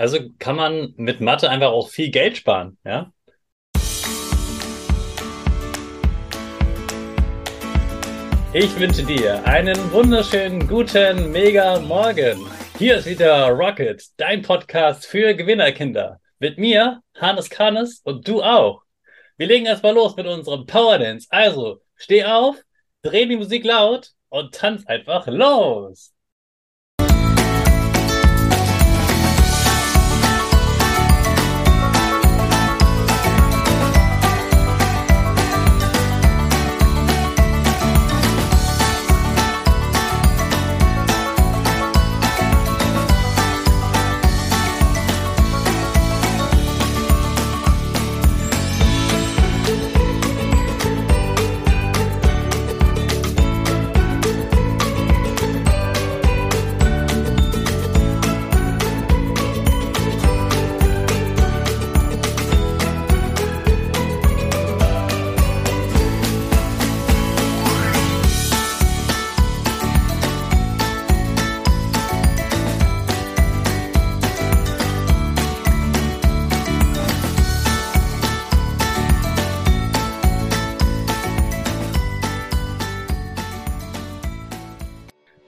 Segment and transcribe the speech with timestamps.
[0.00, 3.12] Also kann man mit Mathe einfach auch viel Geld sparen, ja?
[8.54, 12.46] Ich wünsche dir einen wunderschönen, guten, mega Morgen.
[12.78, 16.18] Hier ist wieder Rocket, dein Podcast für Gewinnerkinder.
[16.38, 18.80] Mit mir, Hannes Kannes und du auch.
[19.36, 21.26] Wir legen erstmal los mit unserem Power Dance.
[21.28, 22.56] Also, steh auf,
[23.02, 26.14] dreh die Musik laut und tanz einfach los.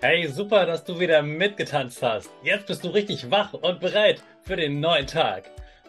[0.05, 2.28] Hey, super, dass du wieder mitgetanzt hast.
[2.42, 5.44] Jetzt bist du richtig wach und bereit für den neuen Tag.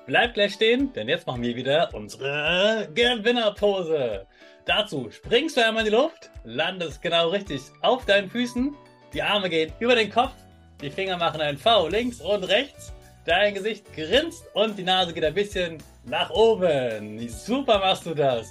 [0.05, 4.27] Bleib gleich stehen, denn jetzt machen wir wieder unsere Gewinnerpose.
[4.65, 8.75] Dazu springst du einmal in die Luft, landest genau richtig auf deinen Füßen,
[9.13, 10.35] die Arme gehen über den Kopf,
[10.79, 12.93] die Finger machen ein V links und rechts,
[13.25, 17.17] dein Gesicht grinst und die Nase geht ein bisschen nach oben.
[17.29, 18.47] Super machst du das.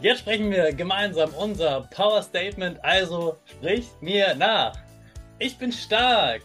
[0.00, 4.72] Jetzt sprechen wir gemeinsam unser Power Statement, also sprich mir nach.
[5.40, 6.42] Ich bin stark.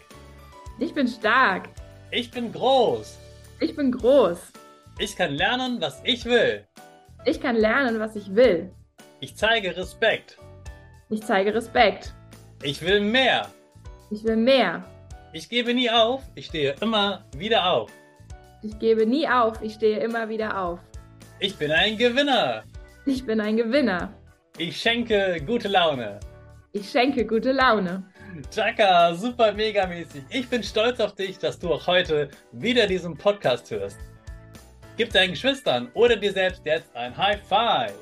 [0.80, 1.68] Ich bin stark.
[2.10, 3.16] Ich bin groß.
[3.60, 4.40] Ich bin groß.
[4.98, 6.64] Ich kann lernen, was ich will.
[7.26, 8.72] Ich kann lernen, was ich will.
[9.20, 10.36] Ich zeige Respekt.
[11.08, 12.12] Ich zeige Respekt.
[12.64, 13.48] Ich will mehr.
[14.10, 14.82] Ich will mehr.
[15.32, 17.90] Ich gebe nie auf, ich stehe immer wieder auf.
[18.62, 20.80] Ich gebe nie auf, ich stehe immer wieder auf.
[21.38, 22.64] Ich bin ein Gewinner.
[23.06, 24.14] Ich bin ein Gewinner.
[24.56, 26.20] Ich schenke gute Laune.
[26.72, 28.02] Ich schenke gute Laune.
[28.50, 30.24] Chaka, super mega mäßig.
[30.30, 33.98] Ich bin stolz auf dich, dass du auch heute wieder diesen Podcast hörst.
[34.96, 37.92] Gib deinen Geschwistern oder dir selbst jetzt ein High Five.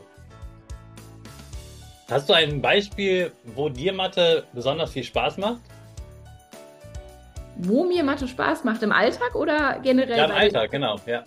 [2.09, 5.63] Hast du ein Beispiel, wo dir Mathe besonders viel Spaß macht?
[7.57, 10.17] Wo mir Mathe Spaß macht, im Alltag oder generell?
[10.17, 11.25] Ja, im Alltag, genau, ja.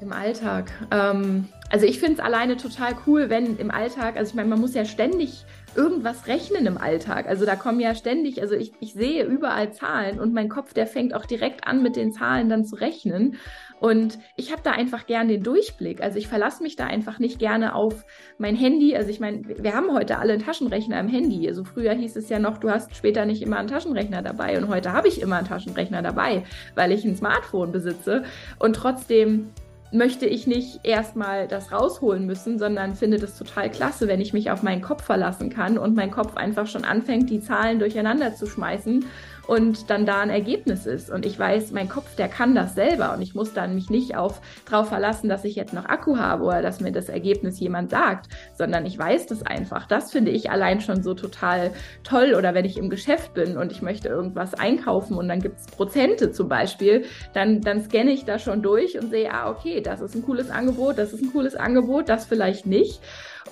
[0.00, 0.70] Im Alltag.
[0.90, 4.60] Ähm, also ich finde es alleine total cool, wenn im Alltag, also ich meine, man
[4.60, 7.26] muss ja ständig irgendwas rechnen im Alltag.
[7.28, 10.86] Also da kommen ja ständig, also ich, ich sehe überall Zahlen und mein Kopf, der
[10.86, 13.36] fängt auch direkt an, mit den Zahlen dann zu rechnen.
[13.78, 16.02] Und ich habe da einfach gern den Durchblick.
[16.02, 18.06] Also ich verlasse mich da einfach nicht gerne auf
[18.38, 18.96] mein Handy.
[18.96, 21.46] Also ich meine, wir haben heute alle einen Taschenrechner im Handy.
[21.46, 24.56] Also früher hieß es ja noch, du hast später nicht immer einen Taschenrechner dabei.
[24.56, 28.24] Und heute habe ich immer einen Taschenrechner dabei, weil ich ein Smartphone besitze.
[28.58, 29.50] Und trotzdem
[29.96, 34.50] möchte ich nicht erstmal das rausholen müssen, sondern finde das total klasse, wenn ich mich
[34.50, 38.46] auf meinen Kopf verlassen kann und mein Kopf einfach schon anfängt, die Zahlen durcheinander zu
[38.46, 39.04] schmeißen
[39.46, 41.10] und dann da ein Ergebnis ist.
[41.10, 44.16] Und ich weiß, mein Kopf, der kann das selber und ich muss dann mich nicht
[44.16, 47.90] auf drauf verlassen, dass ich jetzt noch Akku habe oder dass mir das Ergebnis jemand
[47.90, 49.86] sagt, sondern ich weiß das einfach.
[49.86, 51.70] Das finde ich allein schon so total
[52.02, 52.34] toll.
[52.36, 55.66] Oder wenn ich im Geschäft bin und ich möchte irgendwas einkaufen und dann gibt es
[55.66, 60.00] Prozente zum Beispiel, dann, dann scanne ich da schon durch und sehe, ah, okay, das
[60.00, 63.00] ist ein cooles Angebot, das ist ein cooles Angebot, das vielleicht nicht.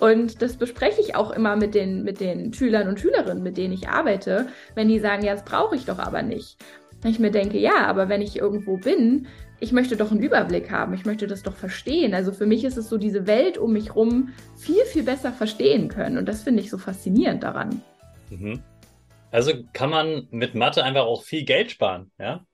[0.00, 3.75] Und das bespreche ich auch immer mit den, mit den Schülern und Schülerinnen, mit denen
[3.75, 6.56] ich arbeite, wenn die sagen, ja, das brauche ich doch aber nicht.
[7.03, 9.27] Und ich mir denke, ja, aber wenn ich irgendwo bin,
[9.61, 12.15] ich möchte doch einen Überblick haben, ich möchte das doch verstehen.
[12.15, 15.89] Also für mich ist es so, diese Welt um mich rum viel, viel besser verstehen
[15.89, 16.19] können.
[16.19, 17.83] Und das finde ich so faszinierend daran.
[18.31, 18.62] Mhm.
[19.31, 22.44] Also kann man mit Mathe einfach auch viel Geld sparen, ja?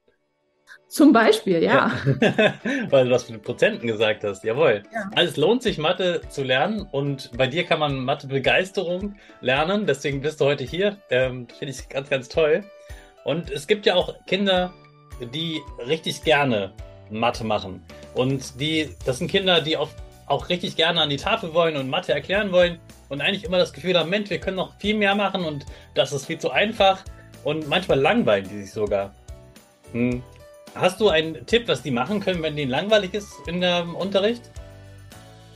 [0.89, 1.93] Zum Beispiel, ja.
[2.21, 2.55] ja.
[2.91, 4.43] Weil du das mit Prozenten gesagt hast.
[4.43, 4.83] Jawohl.
[4.93, 5.11] Ja.
[5.15, 9.87] Also es lohnt sich, Mathe zu lernen und bei dir kann man Mathe-Begeisterung lernen.
[9.87, 10.97] Deswegen bist du heute hier.
[11.11, 12.65] Ähm, Finde ich ganz, ganz toll.
[13.25, 14.73] Und es gibt ja auch Kinder,
[15.21, 16.73] die richtig gerne
[17.11, 17.83] Mathe machen.
[18.15, 19.89] Und die, das sind Kinder, die auch,
[20.27, 22.79] auch richtig gerne an die Tafel wollen und Mathe erklären wollen
[23.09, 26.13] und eigentlich immer das Gefühl haben, Mensch, wir können noch viel mehr machen und das
[26.13, 27.05] ist viel zu einfach.
[27.45, 29.15] Und manchmal langweilen die sich sogar.
[29.93, 30.23] Hm.
[30.75, 34.43] Hast du einen Tipp, was die machen können, wenn denen langweilig ist in der Unterricht?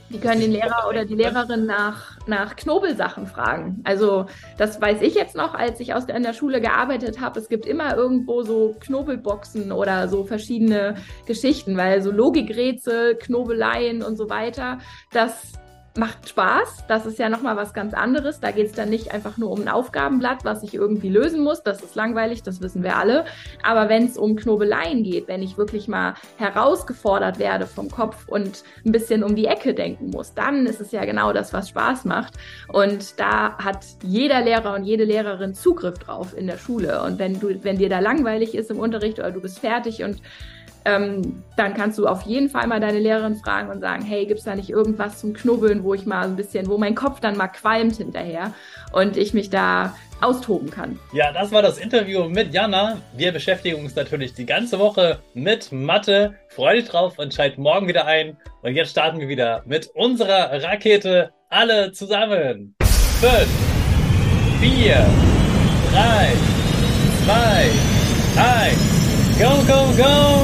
[0.09, 3.81] Die können den Lehrer oder die Lehrerin nach, nach Knobelsachen fragen.
[3.83, 7.39] Also das weiß ich jetzt noch, als ich aus der, in der Schule gearbeitet habe.
[7.39, 14.15] Es gibt immer irgendwo so Knobelboxen oder so verschiedene Geschichten, weil so Logikrätsel, Knobeleien und
[14.15, 14.77] so weiter,
[15.11, 15.53] das
[15.97, 16.85] macht Spaß.
[16.87, 18.39] Das ist ja nochmal was ganz anderes.
[18.39, 21.63] Da geht es dann nicht einfach nur um ein Aufgabenblatt, was ich irgendwie lösen muss.
[21.63, 23.25] Das ist langweilig, das wissen wir alle.
[23.63, 28.63] Aber wenn es um Knobeleien geht, wenn ich wirklich mal herausgefordert werde vom Kopf und
[28.85, 32.05] ein bisschen um die Ecke denken muss, dann ist es ja genau das, was Spaß
[32.05, 32.33] macht.
[32.67, 37.01] Und da hat jeder Lehrer und jede Lehrerin Zugriff drauf in der Schule.
[37.03, 40.21] Und wenn du, wenn dir da langweilig ist im Unterricht oder du bist fertig und
[40.85, 44.39] ähm, dann kannst du auf jeden Fall mal deine Lehrerin fragen und sagen, hey, gibt
[44.39, 47.35] es da nicht irgendwas zum Knubbeln, wo ich mal ein bisschen, wo mein Kopf dann
[47.35, 48.53] mal qualmt hinterher
[48.91, 50.99] und ich mich da austoben kann.
[51.11, 52.97] Ja, das war das Interview mit Jana.
[53.15, 56.35] Wir beschäftigen uns natürlich die ganze Woche mit Mathe.
[56.49, 58.37] Freu dich drauf und schalt morgen wieder ein.
[58.61, 61.31] Und jetzt starten wir wieder mit unserer Rakete.
[61.49, 62.75] Alle zusammen.
[63.19, 63.49] Fünf,
[64.61, 65.05] vier,
[65.91, 66.33] drei,
[67.25, 67.69] zwei,
[68.41, 68.95] eins.
[69.37, 70.34] Go, go, go!